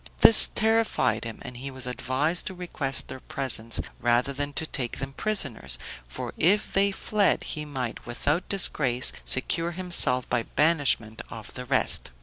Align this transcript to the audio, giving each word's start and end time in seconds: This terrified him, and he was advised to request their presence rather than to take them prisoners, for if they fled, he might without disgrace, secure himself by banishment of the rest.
This 0.21 0.49
terrified 0.55 1.25
him, 1.25 1.37
and 1.43 1.57
he 1.57 1.69
was 1.69 1.85
advised 1.85 2.47
to 2.47 2.55
request 2.55 3.07
their 3.07 3.19
presence 3.19 3.79
rather 3.99 4.33
than 4.33 4.51
to 4.53 4.65
take 4.65 4.97
them 4.97 5.13
prisoners, 5.13 5.77
for 6.07 6.33
if 6.37 6.73
they 6.73 6.91
fled, 6.91 7.43
he 7.43 7.65
might 7.65 8.03
without 8.07 8.49
disgrace, 8.49 9.13
secure 9.23 9.73
himself 9.73 10.27
by 10.27 10.41
banishment 10.41 11.21
of 11.29 11.53
the 11.53 11.65
rest. 11.65 12.09